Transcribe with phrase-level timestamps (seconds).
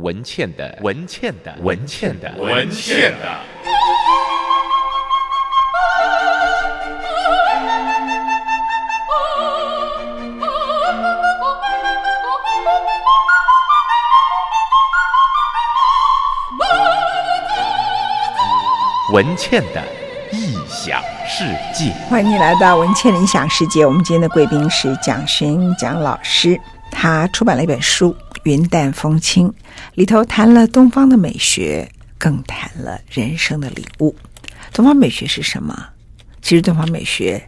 [0.00, 3.38] 文倩的文倩的文倩的文倩的。
[19.12, 19.82] 文倩的
[20.32, 23.84] 异想世界，欢迎你来到文倩的异想世界。
[23.84, 26.58] 我们今天的贵宾是蒋勋蒋老师，
[26.90, 28.16] 他出版了一本书。
[28.44, 29.52] 云淡风轻，
[29.94, 34.14] 里头谈了东方的美学，更谈了人生的领悟。
[34.72, 35.88] 东方美学是什么？
[36.40, 37.40] 其实东方美学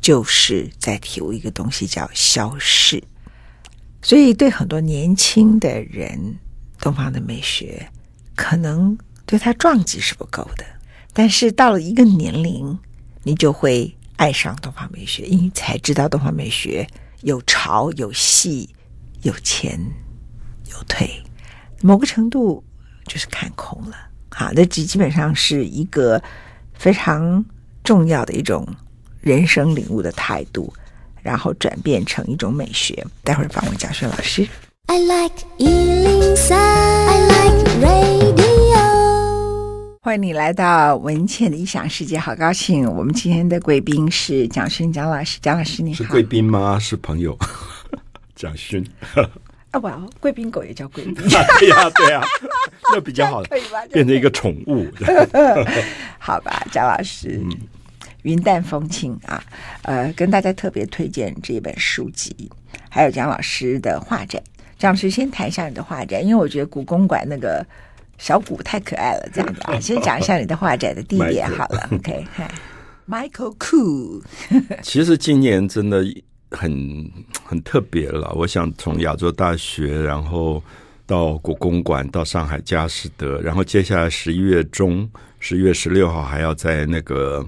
[0.00, 3.02] 就是在体悟一个东西，叫消逝。
[4.02, 6.36] 所以对很多年轻的人，
[6.78, 7.88] 东方的美学
[8.36, 10.64] 可能对他撞击是不够的。
[11.12, 12.78] 但是到了一个年龄，
[13.24, 16.86] 你就会爱上东方美学，因为才知道东方美学
[17.22, 18.68] 有潮、有戏、
[19.22, 19.80] 有钱。
[20.76, 21.08] 有退，
[21.80, 22.62] 某个程度
[23.06, 23.96] 就是看空了。
[24.30, 26.22] 好，那基基本上是一个
[26.74, 27.44] 非常
[27.82, 28.66] 重要的一种
[29.20, 30.72] 人生领悟的态度，
[31.22, 33.02] 然后转变成一种美学。
[33.24, 34.46] 待会儿访问蒋勋老师。
[34.88, 38.36] I like 103, I like radio。
[40.02, 42.88] 欢迎你来到文倩的异想世界，好高兴！
[42.88, 45.96] 我们今天的贵宾是蒋勋蒋老师，蒋老师你好。
[45.96, 46.78] 是贵宾吗？
[46.78, 47.36] 是朋友，
[48.36, 48.86] 蒋勋。
[49.76, 51.14] 啊不，贵宾狗也叫贵宾。
[51.14, 51.24] 对
[51.70, 52.22] 呀，对呀，
[52.92, 53.84] 那比较好，可以吧？
[53.92, 54.86] 变成一个宠物。
[56.18, 57.50] 好吧，蒋老师，嗯、
[58.22, 59.42] 云淡风轻啊，
[59.82, 62.50] 呃，跟大家特别推荐这本书籍，
[62.90, 64.42] 还有蒋老师的画展。
[64.78, 67.64] 蒋老师先谈一下你的画展，因为我觉得故宫馆那个
[68.18, 71.88] 小鼓太可爱了，这样子啊，先讲一下你的画展的地点好了。
[71.92, 74.22] OK，Michael Koo。
[74.82, 76.04] 其实今年真的。
[76.56, 77.12] 很
[77.44, 80.62] 很特别了，我想从亚洲大学，然后
[81.06, 87.44] 到故宫馆，到上海佳士得，然后接下来十一月中，十一月十六号还要在那个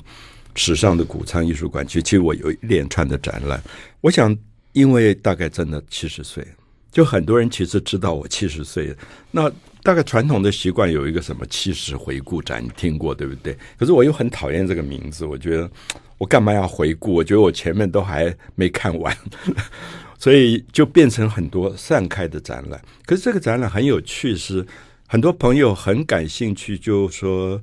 [0.54, 2.02] 时尚的谷仓艺术馆去。
[2.02, 3.60] 其实我有一连串的展览。
[4.00, 4.36] 我想，
[4.72, 6.46] 因为大概真的七十岁，
[6.92, 8.94] 就很多人其实知道我七十岁。
[9.30, 9.50] 那
[9.88, 13.56] 大概传统的习惯有一个什么七十回顾展，你听过对不对？
[13.78, 15.70] 可是我又很讨厌这个名字，我觉得。
[16.18, 17.14] 我干嘛要回顾？
[17.14, 19.16] 我觉得我前面都还没看完，
[20.18, 22.82] 所以就变成很多散开的展览。
[23.06, 24.66] 可是这个展览很有趣，是
[25.06, 27.62] 很多朋友很感兴趣，就说，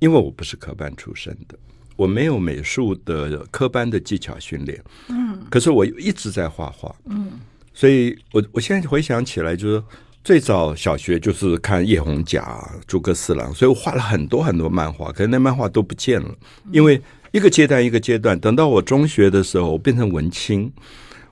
[0.00, 1.58] 因为我不是科班出身的，
[1.96, 7.32] 我没有美术的科班的技巧训练，嗯，可是我一直在画画，嗯，
[7.72, 9.82] 所以我我现在回想起来，就是
[10.24, 16.34] 最早小学就是看叶宏甲、诸葛四郎，所以我画了很多很多漫画，可是那漫画都不见了，
[16.72, 17.00] 因为。
[17.34, 20.72] 一个阶段一个阶段，等到我中学的时候，我变成文青，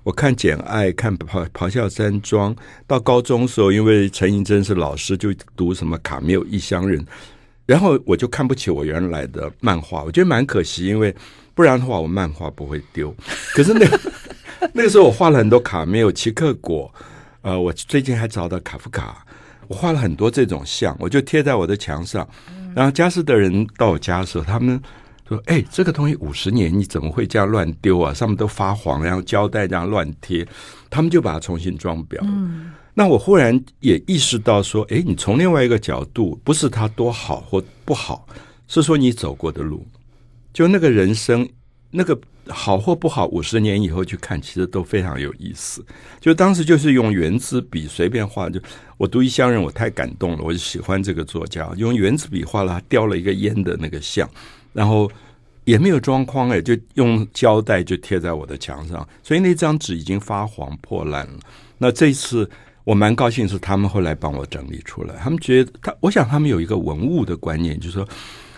[0.02, 2.52] 我看《简爱》，看咆《咆哮山庄》。
[2.88, 6.98] 到高中时候，因为陈映真是老师，就读什么卡缪《异乡人》，
[7.66, 11.14] 然后我就看不起我原来的漫画，我觉得蛮可惜，因为
[11.54, 13.14] 不然的话，我漫画不会丢。
[13.54, 13.86] 可是那
[14.74, 16.92] 那个时候，我画了很多卡缪、奇克果，
[17.42, 19.24] 呃，我最近还找到卡夫卡，
[19.68, 22.26] 我画了很多这种像，我就贴在我的墙上。
[22.74, 24.80] 然后佳士得人到我家的时候，他们。
[25.28, 28.12] 说：“哎，这个东西五十年，你怎么会这样乱丢啊？
[28.12, 30.46] 上面都发黄，然后胶带这样乱贴，
[30.90, 32.18] 他们就把它重新装裱。
[32.22, 38.26] 嗯，那我忽然也意识到说，哎，你从另外一个角度，不是它多好或不好，
[38.66, 39.86] 是说你走过的路，
[40.52, 41.48] 就那个人生，
[41.92, 45.84] 那个好或不好，五十年以后去看，其实都非常有意思。
[46.20, 48.60] 就当时就是用原子笔随便画，就
[48.96, 54.28] 我读《异乡人》，我太感动了，我就喜欢这个作家，用原子笔画了雕了一个烟的那个像。”
[54.72, 55.10] 然后
[55.64, 61.38] 也没有装框哎，就用胶带就贴在我的墙上，所以那张纸已经发黄破烂了。
[61.78, 62.48] 那这次
[62.84, 65.14] 我蛮高兴，是他们后来帮我整理出来。
[65.16, 68.08] 他们觉得他，我想他们有一个文物的观念，就是说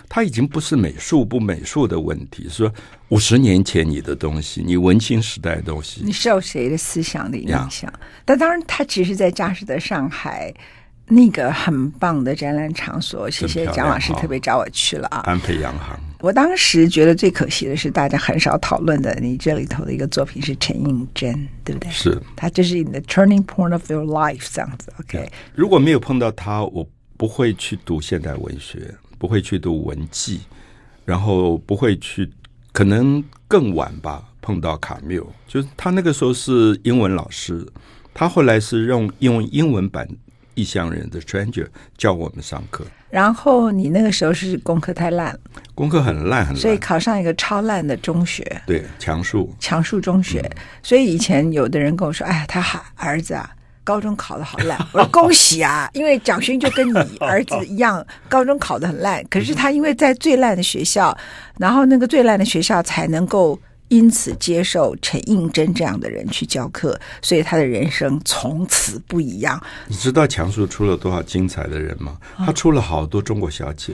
[0.09, 2.75] 他已经不是美术不美术的问题，是说
[3.09, 7.93] 五十年前你的东西，你文青时代的东西，你受谁的思想的影响？
[8.25, 10.53] 但当然，他其实，在佳士得上海。
[11.07, 15.19] 那个很棒的展览场所，谢谢蒋老师特别找我去了啊！
[15.27, 21.91] 安培洋行，我当时觉得最可惜的是，大家很少讨论的，你这里头的一个作品是陈映真，对不对？
[21.91, 24.91] 是，他就是你的 turning point of your life 这样子。
[24.99, 30.43] OK，如果没有碰到他，我不会去读现代文学，不会去读文记，
[31.07, 32.31] 然后不会去，
[32.73, 37.67] 可能更晚吧碰到卡缪，就是他那个时候是英文老师，
[38.13, 40.07] 他后来是用用英文版。
[40.57, 41.67] 异乡人的 Stranger
[41.99, 45.37] 教我们上课，然后你那个时候是功课太烂，
[45.75, 50.39] 功课很烂很烂，所以考上一个超烂的中学，对，强数，强数中学。
[50.39, 53.51] 嗯、所以以前有的人跟我说：“哎呀，他孩儿子啊，
[53.85, 54.77] 高中考得好烂。
[54.93, 59.25] 我说恭喜啊， 因为蒋勋就跟你 儿子一样，高中考得很烂。
[59.31, 61.17] 可是他因为在最烂的学校，
[61.59, 63.57] 然后那个最烂的学校才能够
[63.89, 69.63] 因此接受陈应真这样的人去教课，所以他的人生从此不一样。
[69.87, 72.17] 你知道强叔出了多少精彩的人吗？
[72.39, 73.93] 他出了好多中国小姐。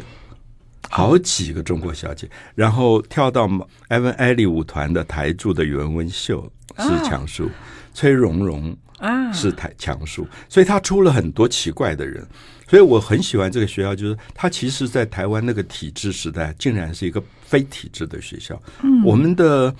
[0.92, 3.48] 好几个中国小姐，然后跳到
[3.87, 7.50] 艾文艾利舞团的台柱的袁文秀是强叔，啊、
[7.94, 12.25] 崔蓉蓉啊是台强叔，所以他出了很多奇怪的人，
[12.69, 18.61] 所以我很喜欢这个学校，就是他其实，在台湾那个体制时代，竟然是一个非体制的学校。
[18.82, 19.75] 嗯，我们的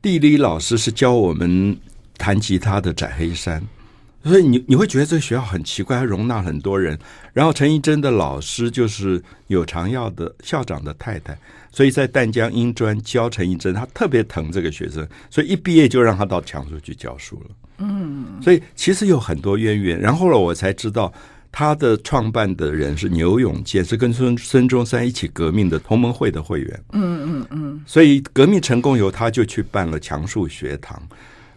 [0.00, 1.76] 地理老师是教我们
[2.16, 3.62] 弹吉他的翟黑山。
[4.22, 6.98] 所以你你会觉得这个学校很奇怪，它容纳很多人。
[7.32, 11.34] 然后陈一真的老师就是有长耀的校长的太太，
[11.72, 17.50] 所以在淡江英专教陈一真，他特别疼这个学生，所以一毕业就让他到强叔去教书了。
[17.80, 19.98] 嗯，所以其实有很多渊源。
[19.98, 21.12] 然后呢，我才知道
[21.50, 26.84] 他的创办的人是牛永健，是跟孙孙中山一起革命的同盟会的会员。
[26.92, 27.80] 嗯嗯嗯。
[27.86, 31.02] 所以革命成功以后，他就去办了强树学堂。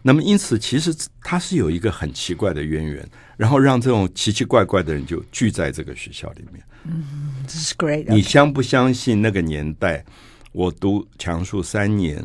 [0.05, 6.61] 那么，因此，其实他是有一个很奇怪的渊源，然后让这种奇奇怪怪的人就聚在这个学校里面。
[6.83, 7.05] 嗯，
[7.47, 8.05] 这是 great。
[8.09, 10.03] 你相不相信那个年代，
[10.51, 12.21] 我读强树三年，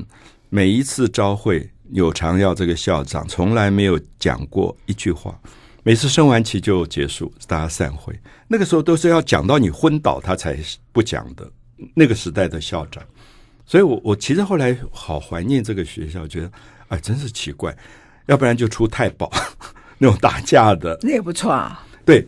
[0.48, 5.38] 每一次招会，有长耀这个校长从来没有讲过一句话，
[5.82, 8.19] 每次升完旗就结束，大家散会。
[8.46, 10.56] 那个时候都是要讲到你昏倒，他才
[10.93, 11.50] 不讲的。
[11.94, 13.02] 那个时代的校长，
[13.64, 16.50] 所以我我其实后来好怀念这个学校，觉得。
[16.88, 17.76] 哎，真是奇怪，
[18.29, 19.31] 要不然就出太保
[19.99, 21.87] 那种打架的，那也不错啊。
[22.02, 22.26] 对，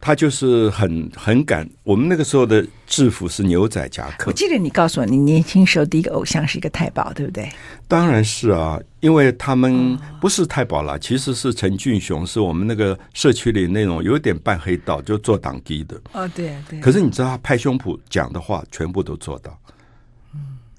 [0.00, 1.68] 他就是很很敢。
[1.84, 4.24] 我们那个时候的制服是牛仔夹克。
[4.28, 7.48] 我记得你告诉我，你年轻时候第一个偶像是一个太保，对不对？
[7.86, 16.00] 当然是啊，因为他们不是太保啦，其实是陈俊雄，是我们那个社区里那种有点半黑道，就做党机的。
[16.12, 16.80] 哦，对对。
[16.80, 19.56] 可是你知道，他拍胸脯讲的话，全部都做到。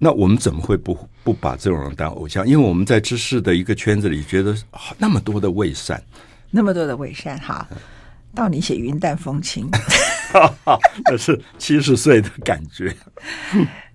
[0.04, 2.48] 那我们怎么会不不把这种人当偶像？
[2.48, 4.56] 因为我们在知识的一个圈子里，觉得
[4.98, 6.02] 那么多的伪善，
[6.50, 7.68] 那么多的伪善，哈，
[8.34, 9.70] 到你写云淡风轻，
[11.06, 12.96] 那是七十岁的感觉。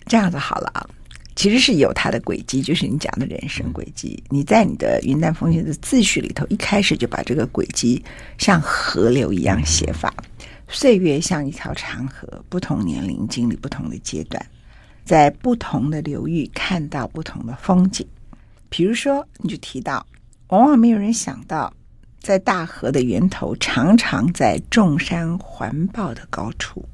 [0.06, 0.86] 这样子好了啊，
[1.34, 4.22] 其实是有它的轨迹，就是你讲的人生轨迹。
[4.30, 8.04] 你在你的云淡风轻的自序里头，一开始就把这个轨迹
[8.38, 10.14] 像河流一样写法，
[10.68, 14.44] 岁月像一条长河，不同年龄经历不同的阶段。
[15.04, 18.06] 在不同的流域看到不同的风景，
[18.68, 20.04] 比如说，你就提到，
[20.48, 21.72] 往往没有人想到，
[22.26, 26.84] 在大河的源头，常常在众山环抱的高处，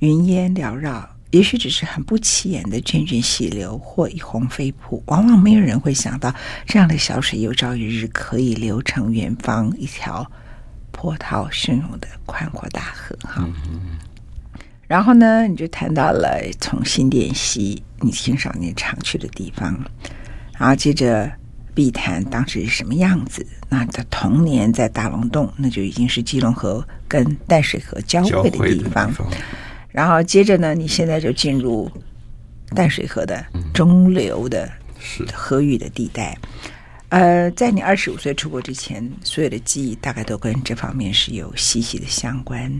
[0.00, 6.34] 云烟缭绕，也许只是很不起眼的涓涓细流或一泓飞瀑，往往没有人会想到，
[6.66, 10.30] 这样的小水有朝一日可以流成远方一条
[10.90, 13.16] 波涛汹涌的宽阔大河。
[13.22, 13.96] 哈、嗯。
[14.86, 19.74] 然后呢，你就谈到了从新店溪，你青少年常去的地方，
[20.58, 21.32] 然后接着
[21.76, 23.46] 碧潭当时是什么样子？
[23.68, 29.08] 那他童年在大龙洞，那就已经是基隆河跟淡水河交汇的地方。
[29.08, 29.28] 地方
[29.90, 31.90] 然后接着呢，你现在就进入
[32.74, 33.44] 淡水河的
[33.74, 34.70] 中流的
[35.34, 36.36] 河域的地带。
[37.10, 42.72] 嗯、呃，在你二十五岁出国之前，所有的记忆大概都跟这方面是有息息的相关。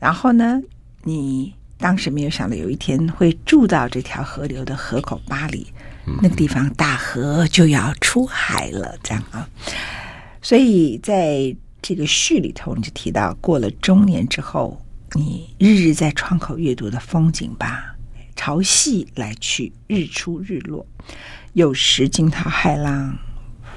[0.00, 0.60] 然后呢，
[1.04, 5.72] 你当时没有想到有一天会住到这条河流的河口巴里，
[6.04, 9.48] 那个地方大河就要出海了，这样啊。
[10.40, 14.80] 所以在这个序里头，你就提到过了中年之后，
[15.14, 17.94] 你日日在窗口阅读的风景吧，
[18.34, 20.86] 潮汐来去，日出日落，
[21.52, 23.16] 有时惊涛骇浪，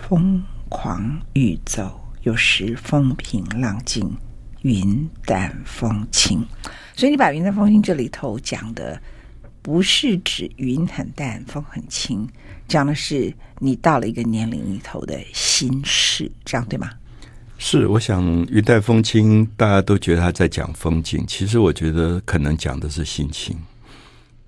[0.08, 1.86] 疯狂欲走；
[2.24, 4.12] 有时风平浪静，
[4.64, 6.44] 云淡风轻。
[6.96, 9.00] 所以你把云淡风轻这里头讲的，
[9.66, 12.30] 不是指云很淡，风很轻，
[12.68, 16.92] 讲的是你到了一个年龄里头的心事，这样对吗？
[17.58, 23.58] 是，我想云淡风轻，大家都觉得他在讲风景，其实我觉得可能讲的是心情。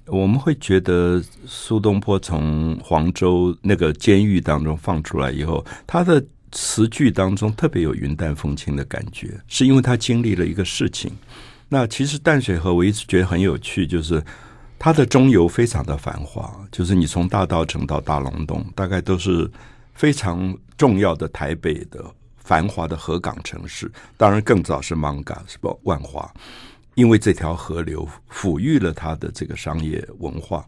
[0.06, 11.12] 我们会觉得苏东坡从黄州那个监狱当中放出来以后，他的词句当中特别有云淡风轻的感觉，是因为他经历了一个事情。
[11.70, 14.24] 那其实淡水河我一直觉得很有趣，就是
[14.80, 19.50] 它的中游非常的繁华，就是你从大稻城到大龙洞，大概都是
[19.94, 22.04] 非常重要的台北的
[22.38, 23.92] 繁华的河港城市。
[24.16, 26.32] 当然更早是艋舺，是不万华，
[26.96, 30.66] 因为这条河流抚育了它的这个商业文化。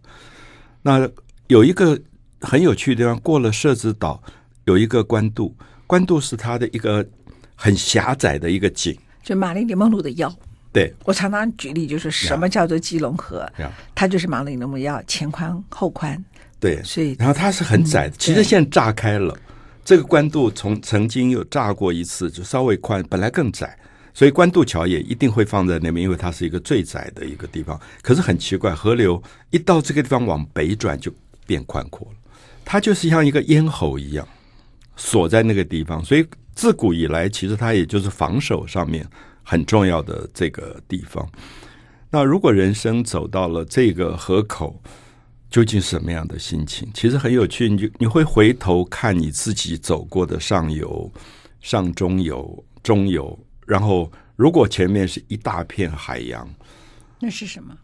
[0.82, 1.10] 那
[1.48, 2.00] 有一个
[2.42, 4.22] 很有趣的地方，过了社子岛
[4.66, 7.06] 有一个官渡，官渡是它的一个。
[7.62, 10.34] 很狭窄的一个景，就马林里梦露的腰。
[10.72, 13.70] 对，我常常举例，就是什么叫做基隆河？Yeah.
[13.96, 16.24] 它就是玛丽莲梦露腰，前宽后宽。
[16.60, 19.36] 对，所以然后它是很窄的，嗯、其实现在炸开了，
[19.84, 23.76] 这个官渡从曾经有炸过一次，就稍微宽，本来更窄，
[24.14, 27.80] 所以官渡桥也一定会放在那边，因为它是一个最窄的一个地方。
[28.04, 31.12] 可是很奇怪，河流一到这个地方往北转就
[31.48, 32.18] 变宽阔了，
[32.64, 34.28] 它就是像一个咽喉一样
[34.96, 36.24] 锁在那个地方，所以
[36.54, 39.08] 自古以来其实它也就是防守上面
[39.50, 41.28] 很重要的这个地方。
[42.12, 44.80] 那如果人生走到了这个河口，
[45.50, 46.88] 究竟什么样的心情？
[46.94, 51.12] 其实很有趣，你你会回头看你自己走过的上游、
[51.62, 56.48] 上中游、中游，然后如果前面是一大片海洋，
[57.20, 57.76] 那是什么？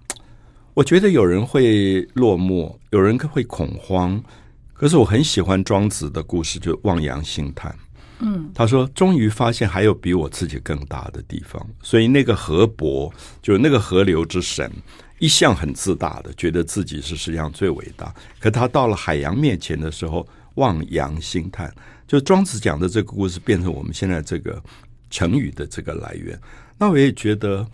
[0.76, 4.24] 我觉得有人会落寞，有人会恐慌。
[4.72, 7.76] 可是我很喜欢庄子的故事，就望洋兴叹。
[8.20, 14.72] 嗯，他说：“终于发现还有比我自己更大的地方。”所以那个河伯，就是那个河流之神。
[15.20, 18.14] 一向很自大的，觉得自己是世界上最伟大。
[18.38, 21.74] 可他到了海洋面前的时候，望洋兴叹。
[22.06, 22.60] 就庄子。
[22.60, 24.62] 讲的这个故事，变成我们现在这个
[25.10, 26.38] 成语的这个来源。
[26.78, 27.66] 那我也觉得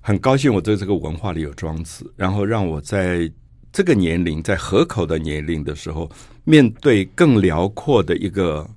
[0.00, 3.30] 很高兴，我在这个文化里有庄子，然后让我在
[3.72, 6.10] 这个年龄，在河口的年龄的时候，
[6.42, 8.68] 面对更辽阔的一个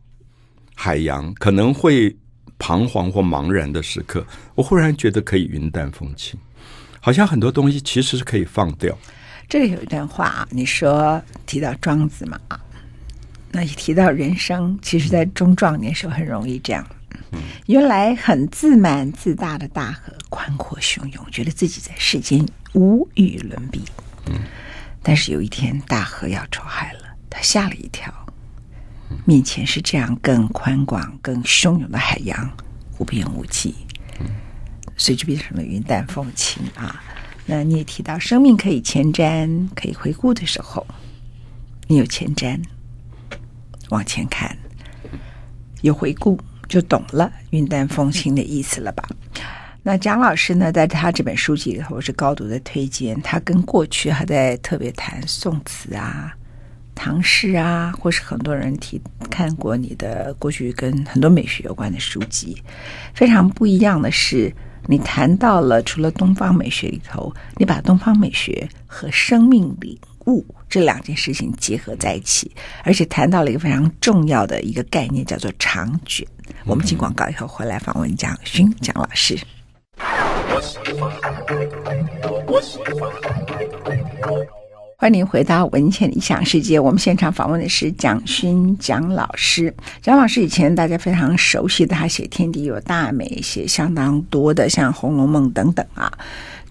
[0.75, 2.15] 海洋，可能会
[2.57, 4.25] 彷徨或茫然的时刻，
[4.55, 6.39] 我忽然觉得可以云淡风轻。
[6.99, 8.97] 好像很多东西其实是可以放掉。
[9.49, 12.59] 这里有一段话啊，你说提到庄子嘛啊，
[13.51, 16.85] 那一提到人生，其实在中壮年时候很容易这样。
[17.65, 23.83] 原来很自满自大的大河，宽阔汹涌，觉得自己在世间无与伦比。
[25.01, 26.99] 但是有一天大河要出海了，
[27.29, 28.13] 他吓了一跳，
[29.25, 32.49] 面前是这样更宽广、更汹涌的海洋，
[32.97, 33.75] 无边无际。
[34.95, 37.01] 所以就变成了云淡风轻啊。
[37.45, 40.85] 那你也提到生命可以前瞻，可以回顾的时候，
[41.87, 42.57] 你有前瞻，
[43.89, 44.55] 往前看，
[45.81, 46.39] 有回顾，
[46.69, 49.03] 就懂了云淡风轻的意思了吧？
[49.81, 56.33] 那蒋老师呢，在他这本书籍里头是高度的推荐，他跟过去还在特别谈宋词啊、
[56.95, 62.61] 唐诗啊，或是很多人提看过你的过去跟很多美学有关的书籍，
[63.13, 64.53] 非常不一样的是。
[64.85, 72.51] 你谈到了除了东方美学里头，你把东方美学和生命领悟这两件事情结合在一起，
[72.83, 76.27] 而且谈到了一个非常重要的一个概念，叫做长卷。
[76.65, 79.39] 我们进广告以后回来访问蒋勋蒋老师。
[85.03, 86.79] 欢迎您回到文倩理想世界。
[86.79, 89.75] 我们现场访问的是蒋勋蒋老师。
[90.01, 96.09] 蒋老师以前大家非常熟悉的，他写《天地有大美》，写相当多的，像《红楼梦》等等啊。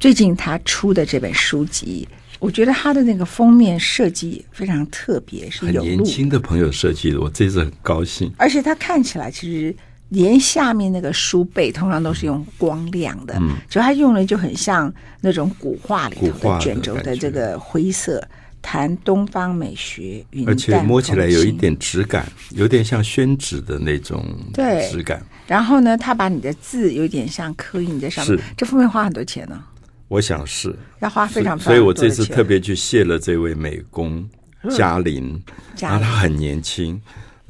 [0.01, 2.09] 最近他出的这本书籍，
[2.39, 8.33] 我觉得他的那个封面设计非常特别，是有很年轻的朋友设计的，我这次很高兴。
[8.39, 9.77] 而且他看起来其实。
[10.12, 14.92] 连下面那个书背通常都是用光亮的，嗯，就它用的就很像
[15.23, 18.23] 那种古画里头的卷轴的这个灰色，
[18.61, 24.87] 谈东方美学，而且摸起来有一点质感，有点像宣纸的那种对。
[24.90, 25.25] 质感。
[25.47, 29.64] 然后呢，他把你的字有点像刻印在上面，这封面花很多钱呢？
[30.09, 30.76] 我想是。
[31.00, 34.28] 要花非常，所以我这次特别去谢了这位美工
[34.76, 35.42] 嘉玲，
[35.81, 37.00] 然后他很年轻。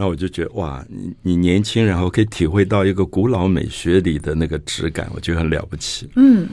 [0.02, 6.10] 那我就觉得哇，你你年轻，然后可以体会到一个古老美学里的那个质感，我觉得很了不起。
[6.16, 6.48] 嗯，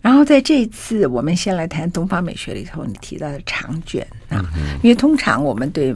[0.00, 5.94] 然后在这一次，我们先来谈东方美学里头，你提到的长卷啊，嗯、因为通常我们对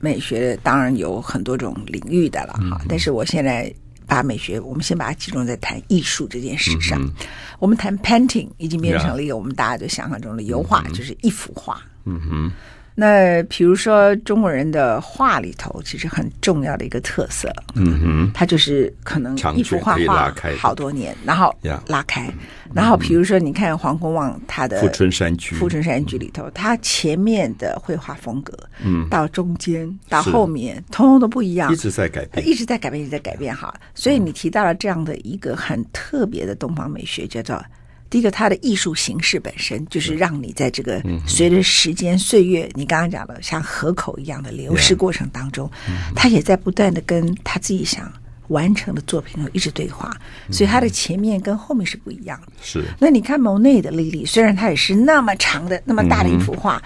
[0.00, 3.72] 美学当然有很多种领域的了哈，嗯、但是我现在
[4.04, 7.00] 把美学，我们先把它集中在谈艺术这件事上。
[7.00, 7.12] 嗯、
[7.60, 11.80] 我们谈 painting 已经变成了一个我们大家都想象中的油画，嗯、就是一幅画。
[12.06, 12.52] 嗯哼。
[13.00, 21.54] 那比如说中国人的画里头，其实很重要的一个特色，嗯哼，它就是可能一幅画画好多年，然后
[21.86, 22.28] 拉开，
[22.74, 28.52] 然后比如说你看黄公望他的《富春山居》，《富春山居》里头，他前面的绘画风格，
[28.84, 33.72] 嗯，到中间到后面，通通都不一样，一直在改变，一直在改变，一直在改变哈。
[33.94, 37.64] 所以你提到了这样的一个很特别的东方美学，叫做。
[38.10, 45.70] 第一个，它的艺术形式本身就是让你在这个随着时间岁月，你刚刚讲了像河口一样的流逝过程当中，
[46.14, 48.10] 他也在不断的跟他自己想
[48.48, 50.10] 完成的作品一直对话，
[50.50, 52.52] 所以他的前面跟后面是不一样的。
[52.62, 52.82] 是。
[52.98, 56.82] 那你看蒙内的丽丽，虽然他也是那么长的、那么大的一幅画，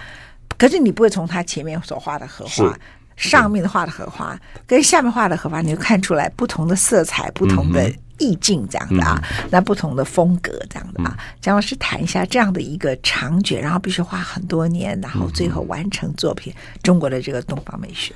[0.57, 2.77] 可是你不会从他前面所画的荷花
[3.15, 11.17] 上面的画的荷花跟下面画的荷花，你就看出来不同的色彩、不同的意境这样的啊，嗯、那不同的风格这样的啊。
[11.41, 18.13] 蒋老师谈一下这样的一个长卷，然后必须花很多年，然后最后完成作品，嗯、中国的这个东方美学。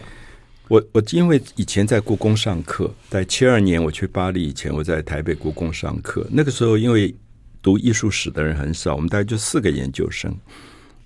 [0.70, 6.28] 我我因为以前在故宫上课，在七二年我去巴黎以前，我在台北故宫上课。
[6.30, 7.14] 那个时候因为
[7.62, 10.36] 读艺术史的人很少，我们大概就四个研究生，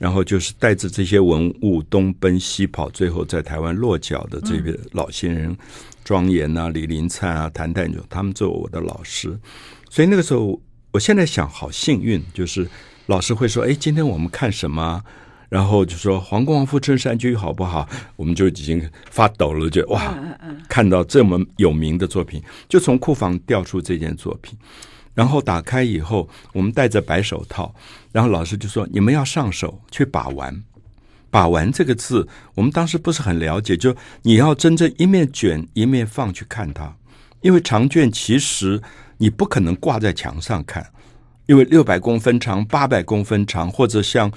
[0.01, 5.55] 然后就是带着这些文物东奔西跑，最后在台湾落脚的这个老先人，
[6.03, 9.39] 庄严啊、李林灿啊、谭泰勇，他们做我的老师。
[9.91, 10.59] 所以那个时候，
[10.91, 12.67] 我现在想好幸运，就是
[13.05, 15.03] 老师会说：“哎，今天我们看什么？”
[15.49, 17.87] 然后就说黄公望富春山居好不好？
[18.15, 18.81] 我们就已经
[19.11, 20.17] 发抖了，就哇，
[20.67, 24.57] 看到这么有名的作品，就从库房调出这件作品，
[25.13, 27.73] 然后打开以后，我们戴着白手套，
[28.11, 30.63] 然后老师就说：“你们要上手去把玩，
[31.29, 36.95] 把玩这个字，我们当时不是很了解，就你要真正一面卷一面放去看它，
[37.41, 38.81] 因为长卷其实
[39.17, 40.91] 你不可能挂在墙上看，
[41.45, 44.31] 因为六百公分长、八百公分长，或者像。”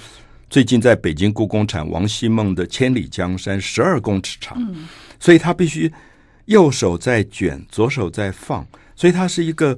[0.50, 4.56] 最近在北京故宫产王希孟的《千里江山》十二公尺长，
[5.18, 5.92] 所以它必须
[6.44, 8.64] 右手在卷，左手在放，
[8.94, 9.76] 所以它是一个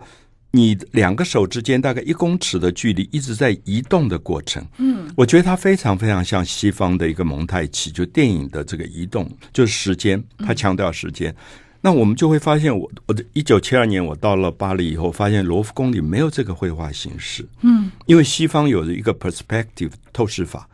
[0.56, 4.64] 你两个手之间大概一公尺的距离一直在移动的过程。
[4.78, 11.34] 嗯，我觉得它非常非常像西方的一个蒙太奇，就电影的这个移动，就是时间，它强调时间。
[11.82, 17.46] 那我们就会发现，我我的一九七二年我到了巴黎以后，发现罗浮宫里没有这个绘画形式。
[17.60, 20.68] 嗯，因为西方有着一个 perspective 透视法。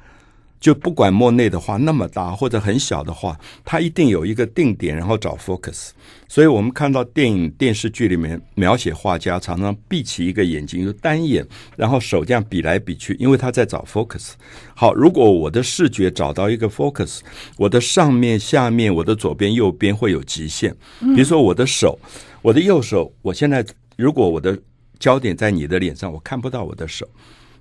[0.63, 5.91] 就不管莫内的画那么大或者很小的画，它一定有一个定点，然后找 focus。
[6.29, 11.45] 所以我们看到电影、电视剧里面描写画家常常闭起一个眼睛，就单眼，
[11.77, 14.35] 然后手这样比来比去，因为他在找 focus。
[14.77, 17.19] 好，如果我的视觉找到一个 focus，
[17.57, 20.73] 我的上面、下面、我的左边、右边会有极限。
[21.01, 21.99] 比如说我的手，
[22.41, 23.67] 我的右手，我现在
[23.97, 24.57] 如果我的
[25.01, 27.05] 焦点在你的脸上，我看不到我的手。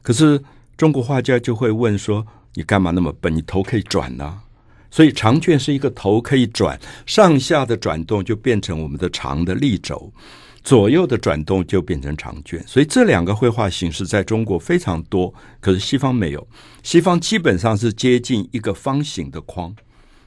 [0.03, 0.39] 可是
[0.77, 2.23] 中国画家就会问说。
[2.53, 3.35] 你干嘛那么笨？
[3.35, 4.41] 你头可以转呢、
[4.91, 10.11] 所以长卷是一个头可以转，上下的转动就变成我们的长的立轴，
[10.61, 12.61] 左右的转动就变成长卷。
[12.67, 16.45] 所以这两个绘画形式在中国非常多，可是西方没有。
[16.83, 19.73] 西方基本上是接近一个方形的框，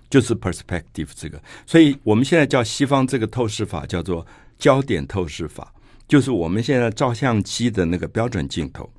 [0.08, 1.40] 就是 perspective 这个。
[1.66, 4.26] 所以我们现在叫西方这个透视法叫做
[4.58, 5.74] 焦点透视法，
[6.08, 8.90] 就是我们现在照相机的那个标准镜头。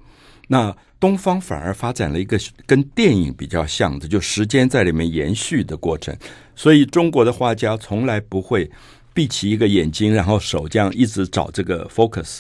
[0.48, 6.16] 那东方反而发展了一个跟电影比较像的，就时间在里面延续的过程。
[6.56, 8.70] 所以中国的画家从来不会
[9.14, 12.40] 闭起一个眼睛，然后手这样一直找这个 focus，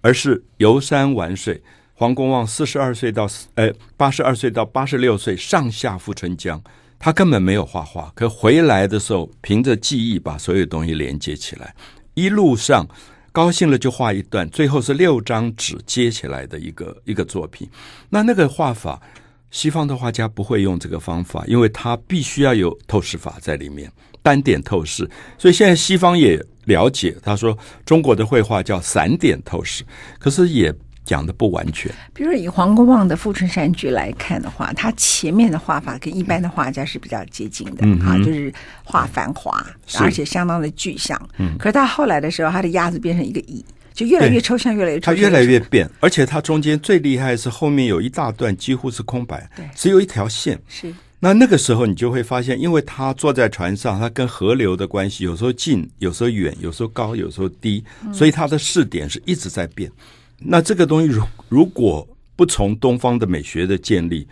[0.00, 1.62] 而是游山玩水。
[1.94, 6.60] 黄公望四十二岁到呃八十二岁到八十六岁上下富春江，
[6.98, 11.74] 他根本没有画画，可回来的时候凭着记忆把所有东西连接起来，
[12.14, 12.86] 一路上。
[13.34, 17.68] 高兴了就画一段，最后是六张纸接起来的一个一个作品。
[18.08, 19.02] 那那个画法，
[19.50, 23.90] 西方的画家不会用这个方法，因为他必须要有透视法在里面，
[24.22, 25.10] 单点透视。
[25.36, 29.82] 所以现在西方也了解，他说中国的绘画叫散点透视，
[30.20, 30.72] 可是也。
[31.04, 39.64] 讲的不完全，比如以黄公望的《富春山居》来看的话，他前面的画法跟一般的画家是比较接近的，嗯、啊，就是画繁华，
[39.94, 41.20] 嗯、而且相当的具象。
[41.38, 50.58] 嗯，可是他后来的时候，他的鸭子变成一个乙，就越来越抽象，越来越抽象，他越来越变，而且他中间最厉害是后面有一大段几乎是空白，对，只有一条线。
[50.68, 59.90] 是，那那个时候你就会发现，因为他坐在船上，他跟河流的关系有时候近，有时候远，有时候高，有时候低，所以他的视点是一直在变。
[60.38, 64.26] 那这个东西，如如果不从东方的美学的建立，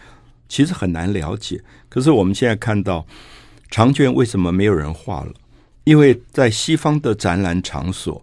[0.48, 1.62] 其实很难了解。
[1.88, 3.06] 可是我们现在看到
[3.70, 5.32] 长卷为什么没有人画了？
[5.84, 8.22] 因为在西方的展览场所。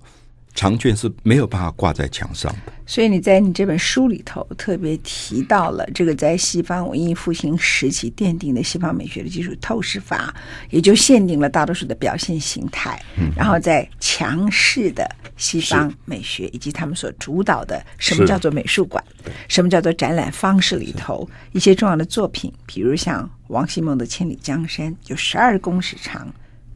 [0.55, 10.33] 长卷是没有办法挂在墙上的，所以你在你这本书里头特别提到了这个在西方文艺复兴时期奠定的西方美学的基础透视法，
[10.69, 13.01] 也就限定了大多数的表现形态。
[13.17, 19.01] 嗯，然后在强势的西方美学以及他们所主导的什么叫做美术馆，
[19.47, 26.27] 什么叫做展览方式里头一些重要的作品，比如像王希孟的《千里江山》，有十二公尺长，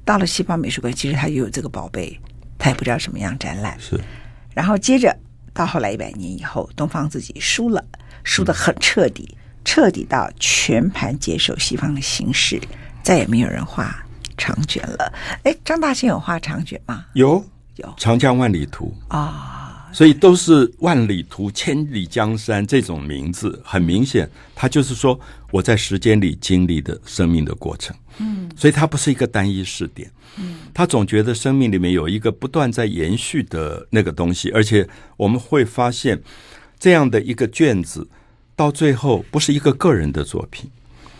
[0.05, 2.17] 到了西方美术馆，其实它就有这个宝贝。
[2.63, 3.99] 他也不知道什么样展览，是。
[4.53, 5.13] 然后接着
[5.53, 7.83] 到后来一百年以后，东方自己输了，
[8.23, 12.61] 输得很彻底，嗯、彻底到全盘接受西方的形式，
[13.03, 13.93] 再也没有人画
[14.37, 15.13] 长卷了。
[15.43, 17.03] 哎，张大千有画长卷吗？
[17.11, 17.43] 有，
[17.75, 19.62] 有《长江万里图》啊、哦，
[19.93, 25.17] 所以都是万里图、千里江山这种名字，很明显，它就是说
[25.51, 27.95] 我在时间里经历的生命的过程。
[28.17, 30.11] 嗯，所以它不是一个单一视点。
[30.37, 36.19] 嗯，他总觉得生命里面有一个不断在延续的那个东西，而且我们会发现
[36.79, 38.07] 这样的一个卷子，
[38.55, 40.69] 到最后不是一个个人的作品。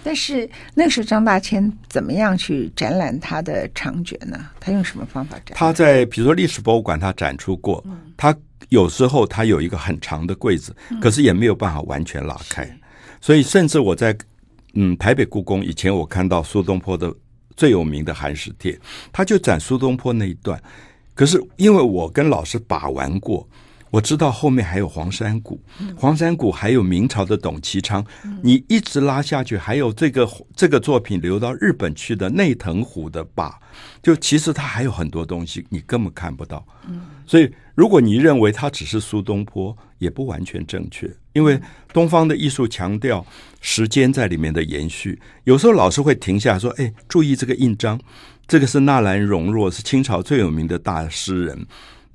[0.04, 4.38] 但是那时候张大千怎么样去展览他的长卷呢？
[4.60, 5.56] 他用什么方法展？
[5.56, 7.86] 他在比如说历史博物馆，他展出过。
[8.18, 8.36] 他
[8.69, 12.69] 有时候它有一个很长的柜子，可是也没有办法完全拉开。
[13.21, 14.17] 所以甚至我在
[14.73, 17.13] 嗯台北故宫以前，我看到苏东坡的
[17.56, 18.71] 最有名的《寒食帖》，
[19.12, 20.62] 他就展苏东坡那一段。
[21.13, 23.47] 可是因为我跟老师把玩过。
[23.91, 25.62] 我知道后面还有黄山谷，
[25.95, 28.04] 黄山谷还有明朝的董其昌，
[28.41, 33.54] 你一直拉下去，还有这个这个作品流到日本去的内藤虎的跋，
[34.02, 36.65] 就其实它还有很多东西你根本看不到。
[37.28, 41.60] 所以如果你认为它只是苏东坡，也不完全正确，因为
[41.92, 43.26] 东方的艺术强调
[43.62, 48.00] 时间在里面的延续，有时候老师会停下说：“哎，注意这个印章，
[48.48, 51.66] 这个是纳兰容若，是清朝最有名的大诗人。”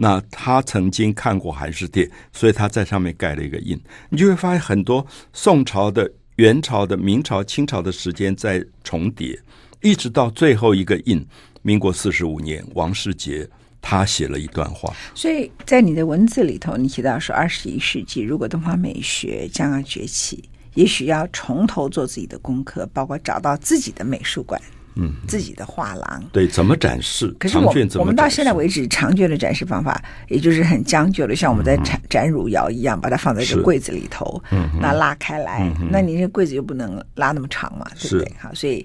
[0.01, 3.77] 那他曾经看过《寒食帖》，所以他在上面盖了一个印。
[4.11, 9.37] 你就会发现很多宋朝的、元朝的、明朝、清朝的时间在重叠，
[9.83, 11.27] 一直到最后一个印，
[11.63, 13.45] 民国四十五年，王世杰
[13.81, 14.93] 他写了一段话。
[15.15, 24.61] 所以在你的文字里头，你提到说，二十一世纪如果东方美学将要崛起，也许要从头做自己的功课，包括找到自己的美术馆。
[25.01, 27.29] 嗯，自己的画廊对，怎么展示？
[27.39, 38.33] 可是我我们到现在为止，长卷的展示方法也就是很将就的，像我们在展展汝窑一样，把它放在一个柜子里头，嗯那拉开来，那你这柜子又不能拉那么长嘛，对不对？
[38.41, 38.85] 好，所以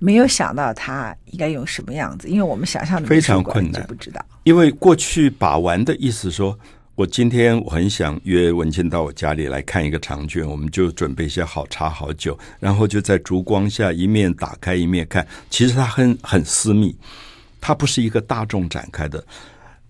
[0.00, 4.22] 没有想到它应该用什么样子，因为我们想象的非常困难，不知道。
[4.44, 6.56] 因为过去把玩的意思说。
[6.96, 15.26] 我今天我很想约文茜到我家里来看一个长卷，我们就准备一些好茶好酒，然后就在烛光下一面打开一面看。
[15.50, 16.96] 其实它很很私密，
[17.60, 19.24] 它不是一个大众展开的。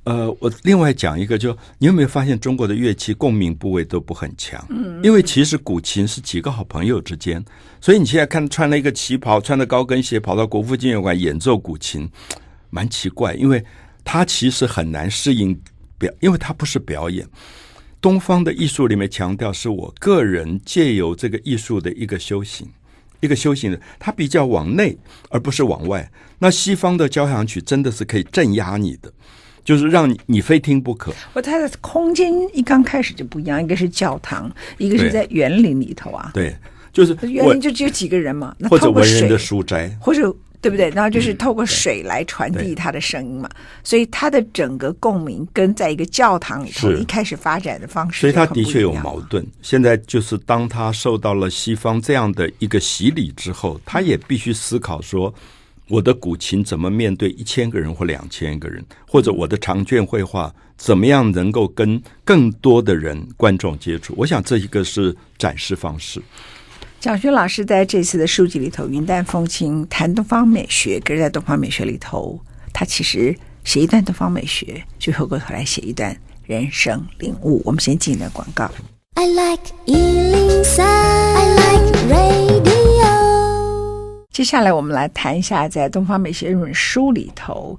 [0.05, 4.65] 呃，我另外讲一个就，就你有没有发现中国的乐器共鸣部位都不很强？
[4.71, 7.45] 嗯，因为其实古琴是几个好朋友之间，
[7.83, 12.09] 所以你现在看穿了一个旗袍，穿着高跟鞋跑到国父纪念馆演奏古琴，
[12.71, 13.63] 蛮奇怪，因为
[14.05, 15.59] 他其实很难适应。
[15.97, 17.25] 表，因为它不是表演。
[18.01, 22.67] 东方的艺术里面强调是我个人借由这个艺术的一个修行，
[23.21, 24.99] 一个修行的，它比较往内，
[25.31, 26.11] 而不是往外。
[26.41, 29.11] 那西方的交响曲真的是可以镇压你的，
[29.65, 31.15] 就是让你你非听不可。
[31.33, 36.33] 我它的空间一刚开始就不一样，一个是教堂，一个是在园林里头啊。
[36.35, 36.55] 对，
[36.93, 40.37] 就是园林就只有几个人嘛，那或者文人的书斋，或者。
[40.65, 40.89] 对不对？
[40.95, 43.51] 然后就是透过水来传递它的声音嘛，
[43.83, 49.47] 所以它的整个共鸣跟在一个教堂里头一开始发展的方式，所以它的确有矛盾。
[49.61, 55.35] 现在就是当他受到了西方这样的一个洗礼之后，他也必须思考说，
[55.89, 64.15] 我的古琴怎么面对一千个人或两千个人，或者我的长卷绘画怎么样能够跟更多的人观众接触？
[64.17, 66.23] 我想这一个是展示方式。
[67.05, 72.41] 蒋勋老师在这次的书籍里头，云淡风轻谈东方美学，可是在东方美学里头，
[72.73, 77.61] 他其实写一段东方美学，就回过头来写一段人生领悟。
[77.63, 78.71] 我们先进一段广告。
[79.17, 82.65] I like 103, I like radio。
[84.31, 87.79] 接下来我们来谈一下，在东方美学这本书里头，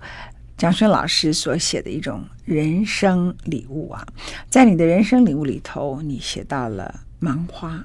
[0.56, 4.06] 蒋勋老师所写的一种人生礼物啊，
[4.52, 7.84] 在你的人生礼物里头，你写到了芒花。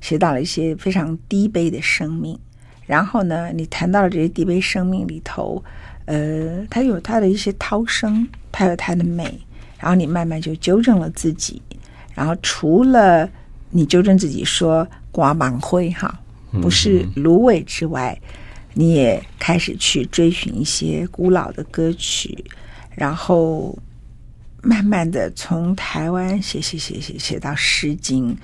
[0.00, 2.38] 写到了一些非常低卑的生命，
[2.86, 5.62] 然后呢，你谈到了这些低卑生命里头，
[6.06, 9.38] 呃，它有它的一些涛声，它有它的美，
[9.78, 11.60] 然后你慢慢就纠正了自己，
[12.14, 13.28] 然后除了
[13.70, 16.18] 你纠正自己说刮芒灰哈，
[16.62, 18.18] 不是芦苇之外，
[18.72, 22.44] 你也开始去追寻一些古老的歌曲，
[22.94, 23.76] 然后
[24.68, 28.34] 慢慢的从台湾写写写写写到《诗经》。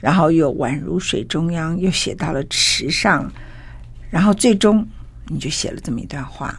[0.00, 3.30] 然后又宛如水中央，又写到了池上，
[4.10, 4.86] 然后最终
[5.28, 6.58] 你就写了这么一段话：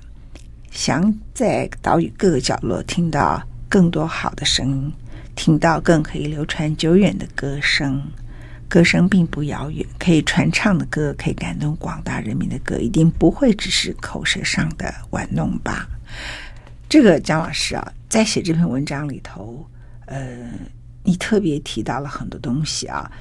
[0.71, 4.93] 想在岛屿各个角落听到更多好的声音，
[5.35, 8.01] 听到更可以流传久远的歌声。
[8.67, 15.87] 歌声并不遥远，可以传唱的歌，可以感动广大人民的歌，一定不会只是口舌上的玩弄吧？
[16.87, 19.65] 这个蒋老师啊，在写这篇文章里头，
[20.05, 20.51] 呃，
[21.03, 23.11] 你特别提到了很多东西啊。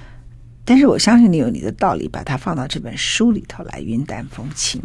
[0.64, 4.80] 但是我相信你有你的道理，把它放到这本书里头来云淡风轻。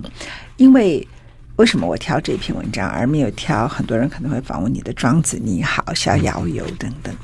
[0.58, 1.08] 因为
[1.56, 7.16] 为什么我挑这篇文章，而没有挑很多人可能会访问你的《庄子你好》《逍遥游》等等？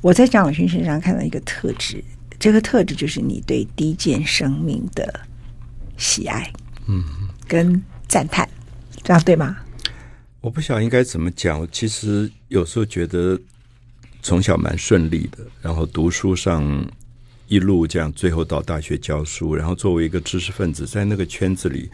[0.00, 2.02] 我在张老勋身上看到一个特质，
[2.38, 5.20] 这个特质就是你对低贱生命的
[5.98, 6.50] 喜爱，
[6.86, 7.04] 嗯，
[7.46, 8.48] 跟赞叹，
[9.02, 9.58] 这样对吗？
[10.40, 11.60] 我不晓得应该怎么讲。
[11.60, 13.38] 我其实有时候觉得
[14.22, 16.86] 从小蛮顺利的，然后读书上
[17.48, 21.90] 一路这样，最后到大学教书，然后作为一个知识分子，在那个圈子里。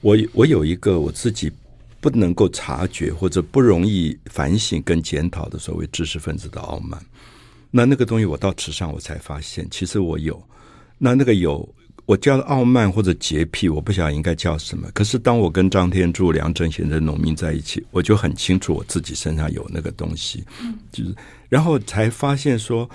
[0.00, 1.50] 我我有一个我自己
[1.98, 7.02] 不能够察觉或者不容易反省跟检讨的所谓知识分子的傲慢，
[7.70, 10.40] 那那个东西我到池上我才发现，其实我有，
[10.98, 11.66] 那那个有
[12.06, 14.86] 我叫傲慢或者洁癖，我不晓得应该叫什么。
[14.92, 20.44] 可是当我跟张天柱、梁正贤的农民在一起，我就很清楚我自己身上有那个东西，
[20.92, 21.14] 就是
[21.48, 22.88] 然后才发现说，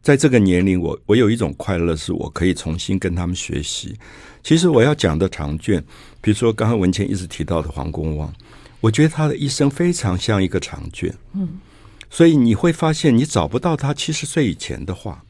[0.00, 3.94] 在这个年龄，我我有一种快乐，是我可以重新跟他们学习。
[4.42, 5.84] 其实我要讲的长卷，
[6.22, 8.32] 比如说刚刚文倩一直提到的黄公望，
[8.80, 11.14] 我觉得他的一生非常像一个长卷。
[11.34, 11.60] 嗯，
[12.08, 15.22] 所以你会发现你找不到他七十岁以前的话。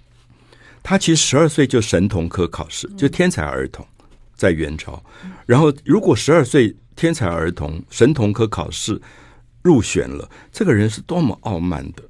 [0.82, 3.86] 他其实十二岁就神童科考试，就天才儿童，
[4.34, 5.02] 在元朝。
[5.46, 9.00] 然后如果十二岁天才儿童神童科考试
[9.62, 12.02] 入选了，这个人是多么傲慢的。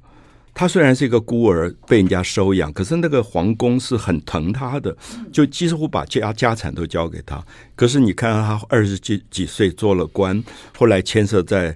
[0.53, 4.95] 他虽然是一个孤儿，被人家收养，可是那个皇宫是很疼他的，
[5.31, 7.41] 就几乎把家家产都交给他。
[7.73, 10.43] 可是你看他二十几几岁做了官，
[10.77, 11.75] 后来牵涉在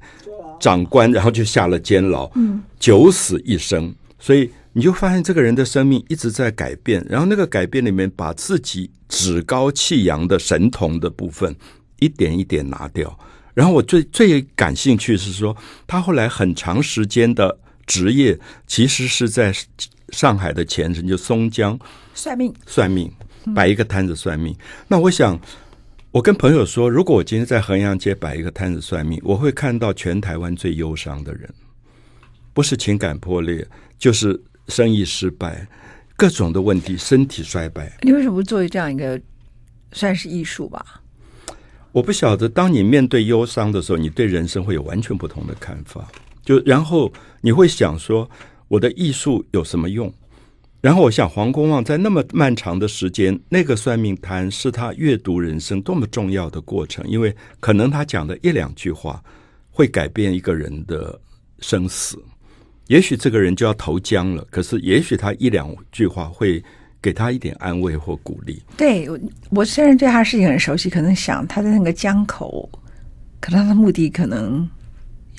[0.59, 2.29] 长官，然后就下了监牢，
[2.77, 3.95] 九死一生。
[4.19, 11.55] 所以你就发现这个人的生命一直在改变，然后那个改变里面把自己趾高气扬的神童的部分
[11.99, 13.17] 一点一点拿掉。
[13.53, 15.55] 然后我最最感兴趣是说，
[15.87, 17.57] 他后来很长时间的。
[17.87, 18.35] 职业
[18.65, 19.53] 其实是在
[20.09, 21.77] 上海的前身，就松江
[22.15, 23.11] 算命，算命，
[23.53, 24.51] 摆一个摊子算命。
[24.53, 24.57] 嗯、
[24.87, 25.39] 那我想，
[26.09, 31.47] 我跟朋友说，如果我今天在衡阳街摆一个摊子算命，我会看到全台湾最忧伤的人，
[32.55, 33.63] 不是情感破裂，
[33.99, 35.67] 就是生意失败，
[36.15, 37.97] 各种的问题，身体衰败。
[38.01, 39.19] 你为什么不作为这样一个
[39.91, 41.01] 算是艺术吧？
[41.91, 46.07] 我不晓得，当你面对忧伤的时候，你对人生会有完全不同的看法。
[46.43, 48.29] 就然后你会想说，
[48.67, 50.13] 我的艺术有什么用？
[50.81, 59.23] 然后我想黄公望在那么漫长的时间，那个算命摊是他阅读人生多么重要的过程，因为可能他讲的一两句话
[59.71, 61.19] 会改变一个人的
[61.59, 62.21] 生死。
[62.87, 66.63] 也许这个人就要投江了，可是也许他一两句话会
[67.01, 68.61] 给他一点安慰或鼓励。
[68.77, 69.07] 对，
[69.49, 72.69] 我虽然对他事情很熟悉，可能想他在那个江口，
[73.39, 74.67] 可能他的目的可能。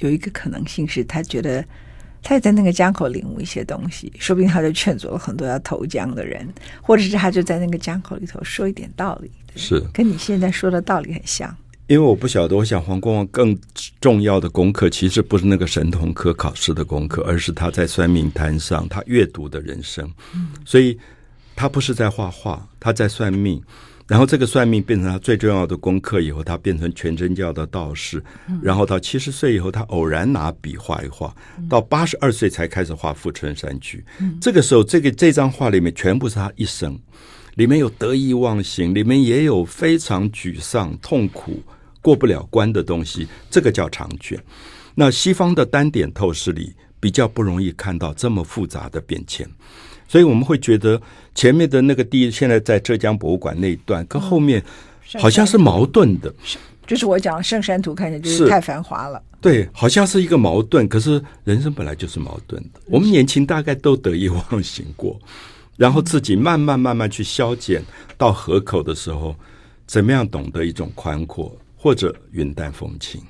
[0.00, 1.64] 有一个可能性是他觉得
[2.22, 6.46] 他也在那个江口领悟一些东西，说不定他就劝阻了很多要投江的人，
[6.82, 11.56] 或者是他就在那个江口里头说一点道理，是跟你现在说的道理很像。
[11.88, 13.56] 因为我不晓得，我想黄公望更
[14.00, 20.04] 重要的功课其实不是那个神童科考试的功课，而是他在算命摊上他阅读的人生。
[20.34, 20.98] 嗯，所以
[21.54, 23.62] 他不是在画画，他在算命。
[24.08, 28.22] 然后这个算命变成他最重要的功课以后，他变成全真教的道士。
[28.62, 31.34] 然后到七十岁以后，他偶然拿笔画一画，
[31.68, 34.04] 到八十二岁才开始画《富春山居》。
[34.40, 36.96] 这个时候，这个这张画里面全部是他一生，
[37.54, 41.60] 里面有得意忘形，里面也有非常沮丧、痛苦、
[42.06, 43.26] 过不了关的东西。
[43.50, 44.40] 这个叫长卷。
[44.94, 49.44] 那西方的单点透视里比较不容易看到这么复杂的变迁。
[50.06, 51.02] 所以我们会觉得
[51.34, 54.62] 前面的那个地，现在在浙江博物馆那一段，跟后面
[55.18, 56.32] 好像是矛盾的。
[56.86, 59.20] 就是我讲圣山图，看起来就是太繁华了。
[59.40, 60.86] 对，好像是一个矛盾。
[60.86, 62.80] 可是人生本来就是矛盾的。
[62.86, 65.18] 我们年轻大概都得意忘形过，
[65.76, 67.82] 然后自己慢慢慢慢去消减，
[68.16, 69.34] 到河口的时候，
[69.86, 71.54] 怎么样懂得一种宽阔
[71.86, 73.22] 或者云淡风轻。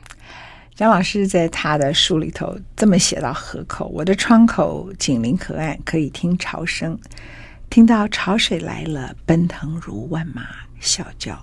[0.75, 6.99] 张老师在他的书里头这么写到河口：我的窗口紧邻河岸，可以听潮声，
[7.69, 10.47] 听到潮水来了，奔腾如万马
[10.81, 11.35] 啸叫；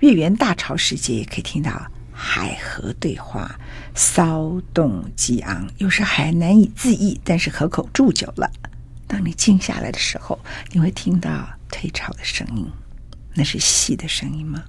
[0.00, 1.80] 月圆大潮时节，也可以听到
[2.12, 3.56] 海河对话，
[3.94, 7.20] 骚动激昂，有时还难以自抑。
[7.22, 8.50] 但是河口住久了，
[9.06, 10.36] 当你静下来的时候，
[10.72, 12.68] 你会听到退潮的声音，
[13.32, 14.64] 那是汐的声音吗？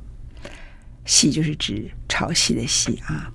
[1.10, 3.34] 汐就是指潮汐的汐啊。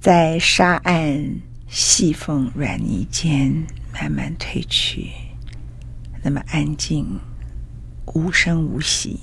[0.00, 3.52] 在沙岸细缝软泥间
[3.92, 5.10] 慢慢退去，
[6.22, 7.18] 那么安静，
[8.06, 9.18] 无声无息。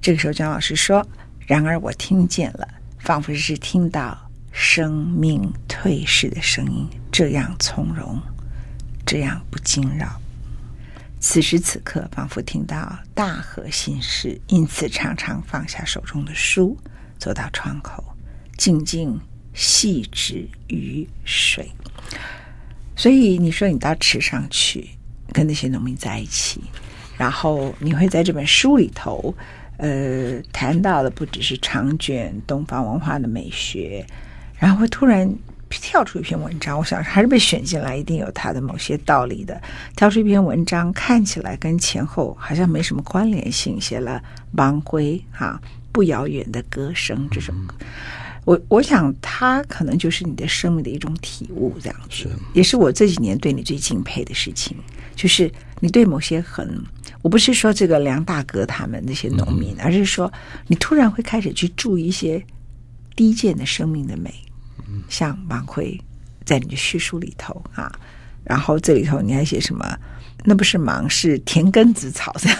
[0.00, 1.06] 这个时候，张老师说
[1.46, 2.66] ：“然而我听见了，
[3.00, 4.16] 仿佛是听到
[4.50, 8.18] 生命退逝的声音，这样从容，
[9.04, 10.18] 这样不惊扰。
[11.20, 16.76] 此时此刻，仿佛听到大河心事，因此常常放下手中的书，
[17.18, 18.04] 走到窗口。”
[18.58, 19.20] 静静
[19.54, 21.70] 细止于水。
[22.96, 24.88] 所以你说你到池上去
[25.32, 26.60] 跟那些农民在一起，
[27.16, 29.32] 然后你会在这本书里头，
[29.76, 34.04] 呃，谈到的不只是长卷东方文化的美学，
[34.56, 35.32] 然后会突然
[35.68, 39.60] 跳出一篇文章，我想还是被选进来，一定有它的某些道理的。
[39.94, 45.60] 跳出一篇文章，看起来跟前后好像没什么关联性，写了王辉哈
[45.92, 47.74] 不遥远的歌声这首歌。
[48.44, 52.28] 我我想，他可能就是你的生命的一种体悟，这样子，是。
[52.54, 54.74] 也是我这几年对你最敬佩的事情，
[55.14, 56.82] 就是你对某些很，
[57.20, 60.32] 我不是说这个梁大哥他们那些农民，嗯、而是说
[60.66, 62.42] 你突然会开始去注意一些
[63.14, 64.47] 低贱的生命的美，嗯、
[65.08, 65.98] 像芒灰
[66.44, 67.92] 在你的叙述里头啊，
[68.44, 69.98] 然后这里头你还写什么？
[70.44, 72.58] 那不是芒，是田根子草这样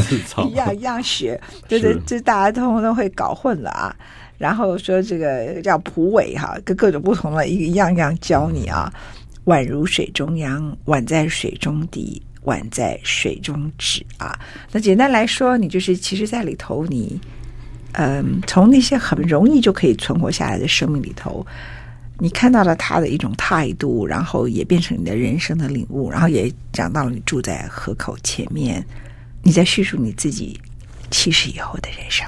[0.00, 1.38] 子， 一样一样学，
[1.68, 3.94] 对对，这大家通通都会搞混了啊。
[4.38, 8.90] 然后说这个叫蒲苇哈，跟各种不同的一个样样教你啊，
[9.44, 14.38] 宛如水中央，宛在水中底，宛在水中止啊。
[14.72, 17.20] 那简单来说，你就是其实在里头，你
[17.92, 21.44] 嗯，从那些很容易就可以存活下来的生命里头，
[22.18, 28.84] 你看到了他的一种态度，然后也变成你的人生的领悟，然后也讲到了你住在河口前面，
[29.42, 30.60] 你在叙述你自己
[31.10, 32.26] 七十以后的人生。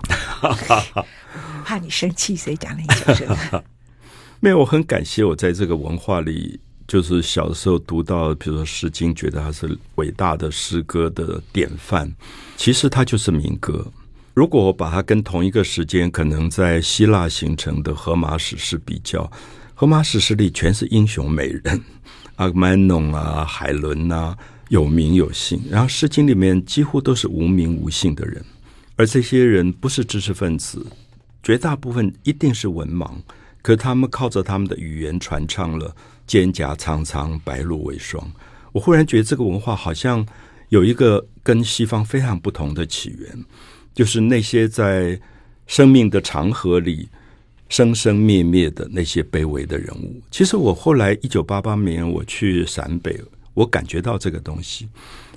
[1.64, 3.62] 怕你生气，所以讲了一小声。
[4.40, 12.10] 没有，我很感谢我在这个文化里，就是小的时候读到，比如说《诗经》，觉得它是伟大的诗歌的典范。
[12.56, 13.86] 其实它就是民歌。
[14.32, 19.30] 如果我把它跟同一个时间可能在希腊形成的荷马史诗比较，
[19.74, 21.82] 荷马史诗里全是英雄美人，
[22.36, 24.36] 阿伽门农啊、海伦啊，
[24.68, 25.60] 有名有姓。
[25.68, 28.44] 然后《诗经》里面几乎都是无名无姓的人，
[28.96, 30.86] 而这些人不是知识分子。
[31.42, 33.10] 绝大部分一定是文盲，
[33.62, 35.94] 可他们靠着他们的语言传唱了
[36.28, 38.30] “蒹葭苍苍，白露为霜”。
[38.72, 40.24] 我忽然觉得这个文化好像
[40.68, 43.44] 有一个跟西方非常不同的起源，
[43.94, 45.20] 就是那些在
[45.66, 47.08] 生命的长河里
[47.68, 50.20] 生生灭灭的那些卑微的人物。
[50.30, 53.20] 其实我后来一九八八年我去陕北，
[53.54, 54.88] 我感觉到这个东西，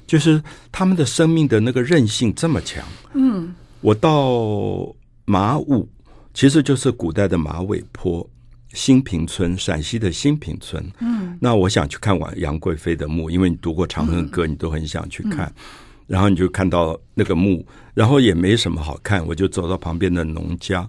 [0.05, 2.83] 就是他们的生命的那个韧性这么强。
[3.13, 4.93] 嗯，我到。
[5.25, 5.87] 马武
[6.33, 8.29] 其实就是古代的马尾坡
[8.73, 10.85] 新平村，陕西的新平村。
[10.99, 15.45] 嗯，那我想去看完杨贵妃的墓，因为你读过《长恨歌》，你都很想去看。
[15.45, 15.63] 嗯、
[16.07, 20.87] 然后你就看到那个墓，然后也没什么好看，我就走到旁边的农家，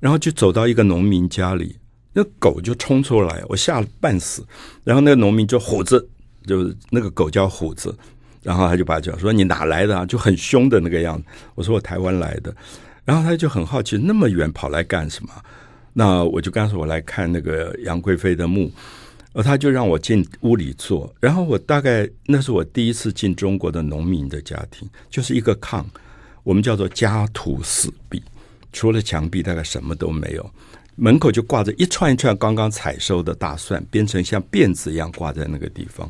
[0.00, 1.76] 然后就走到一个农民家里，
[2.12, 4.46] 那狗就冲出来，我吓了半死。
[4.84, 6.08] 然后那个农民就虎子，
[6.46, 7.96] 就是那个狗叫虎子，
[8.42, 11.24] 然后他就把叫说：“你哪来的？”就很凶的那个样子。
[11.54, 12.54] 我说：“我台湾来的。”
[13.04, 15.30] 然后他就很好奇，那么远跑来干什么？
[15.92, 18.70] 那我就跟他说，我来看那个杨贵妃的墓，
[19.34, 21.14] 而他就让我进屋里坐。
[21.20, 25.84] 然后我大概那是我第一次进中国的农民的家庭，就是一个炕，
[26.42, 28.22] 我们叫做家徒四壁，
[28.72, 30.50] 除了墙壁大概什么都没有。
[30.96, 36.08] 门口就挂着一串一串刚刚采收的大蒜，编成像辫子一样挂在那个地方。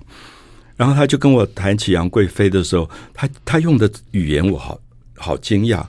[0.77, 4.79] 然后他就跟我谈起杨贵妃的时候，他他用的语言我好
[5.17, 5.83] 好惊讶。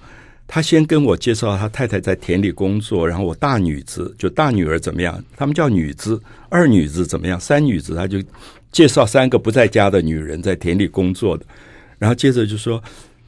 [0.47, 5.21] 他先跟我介绍他太太在田里工作，然后我大女子就大女儿怎么样？
[5.35, 7.39] 他们叫女子，二女子怎么样？
[7.39, 8.21] 三女子，他就
[8.71, 11.43] 介绍三个不在家的女人在田里工作的。
[11.97, 12.81] 然后接着就说：“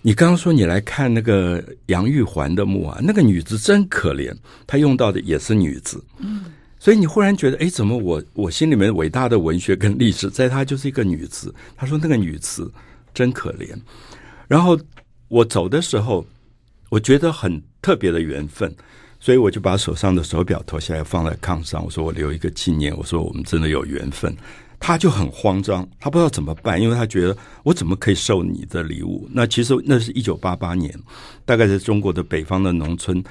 [0.03, 4.31] 你刚刚说你来看那个杨玉环的墓啊，那个女子真可怜，
[4.67, 6.45] 她用到的也是女子。”嗯，
[6.77, 11.51] 所以你忽然觉得，哎，怎么我我心里面伟大的文学跟历史，在她就是一个女子。
[11.75, 12.71] 他说那个女子
[13.11, 13.69] 真可怜。
[14.47, 14.79] 然后
[15.29, 16.23] 我走的时候。
[16.89, 18.73] 我觉得很特别的缘分，
[19.19, 21.83] 所以我就把手上的手表脱下来放在炕上。
[21.83, 22.95] 我说我留一个纪念。
[22.97, 24.35] 我说我们真的有缘分。
[24.79, 29.27] 他就很慌张，他不知道怎么办，因为他觉得我怎么可以收你的礼物？
[29.33, 30.93] 那其实那是一九八八年，
[31.45, 33.23] 大概在中国的北方的农村，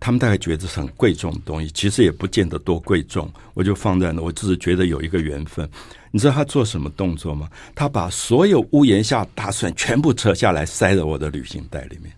[0.00, 3.30] 他们大概觉得是很贵重的东西，其实也不见得多贵重。
[3.52, 5.68] 我就放在那，我只是觉得有一个缘分。
[6.10, 7.46] 你知道他做什么动作吗？
[7.74, 12.10] 他把所有屋檐下大蒜全部扯下来，塞在我的旅行袋里面。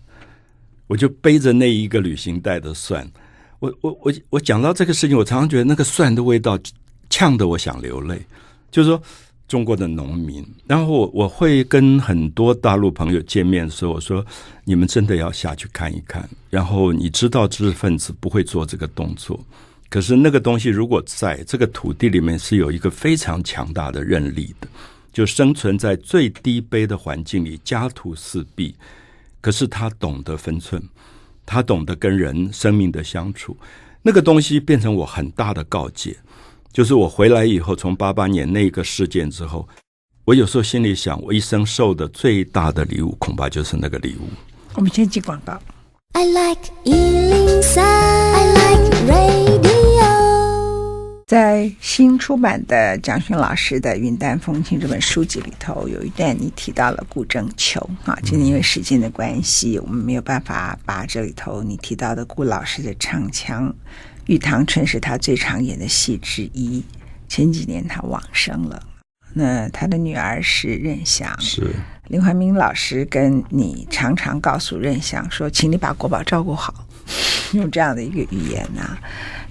[0.89, 3.07] 我就背着那一个旅行袋的蒜，
[3.59, 6.57] 我我我我讲到这个事情，我常常觉得那个蒜的味道
[7.11, 8.19] 呛得我想流泪。
[8.71, 8.99] 就是说
[9.47, 14.25] 中国的农民，然后我我会跟很多大陆朋友见面的时候，我说
[14.63, 16.27] 你们真的要下去看一看。
[16.49, 19.39] 然后你知道知识分子不会做这个动作，
[19.89, 24.67] 可是那个东西如果在这个土地里面是有一个非常强大的韧力的，
[25.13, 28.73] 就生存在最低卑的环境里，家徒四壁。
[29.41, 30.81] 可是他懂得分寸，
[31.45, 33.57] 他懂得跟人生命的相处。
[34.01, 36.17] 那个东西变成我很大的告诫，
[36.71, 39.67] 就是我回来以后，从八八年那个事件之后，
[40.25, 44.29] 我有时候心里想，我一生受的最大的礼物，恐怕就是那个礼物。
[44.75, 45.59] 我们先进广告。
[46.13, 49.78] I like 103, I like radio.
[51.29, 58.17] 在新出版的蒋勋老师的《云淡风轻》这本书籍里头，有一段你提到了顾正秋啊。
[58.23, 63.69] 今天因为时间的关系，我们没有办法把这里头你提到的顾老师的唱腔
[64.25, 66.83] 《玉堂春》是他最常演的戏之一。
[67.27, 68.81] 前几年他往生了，
[69.31, 71.75] 那他的女儿是任翔，是
[72.07, 76.73] 林怀民老师跟你常常告诉任翔说，请你把国宝照顾好，
[77.53, 78.99] 用这样的一个语言呐、啊。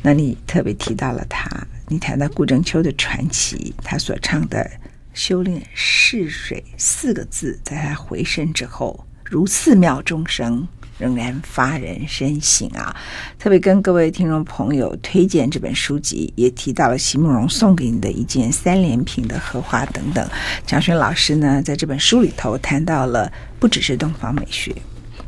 [0.03, 1.51] 那你特别提到了他，
[1.89, 4.71] 你谈到顾正秋的传奇，他所唱的
[5.13, 12.97] “修炼逝水”四个字，在他回身之后，如寺庙钟声，仍然发人深省啊！
[13.41, 20.29] 特别跟各位听众朋友推荐这本书籍，也提到了席慕蓉送给你的一件三连屏的荷花等等。
[20.65, 24.73] 蒋勋老师呢，在这本书里头谈到了不只是东方美学，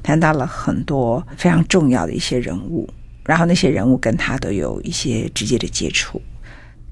[0.02, 2.88] 谈到了很多非常重要的一些人物。
[3.22, 6.20] 然后那些人物跟他都有一些直接的接触，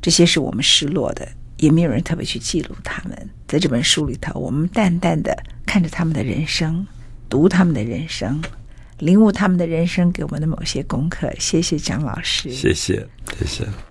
[0.00, 3.30] 这些是我们失落的，也没有人特别去记录他们。
[3.48, 5.36] 在这本书里头，我们淡淡的
[5.66, 6.86] 看着他们的人生，
[7.28, 8.40] 读他们的人生，
[8.98, 11.32] 领悟他们的人生给我们的某些功课。
[11.40, 13.04] 谢谢蒋老师，谢谢，
[13.38, 13.87] 谢谢。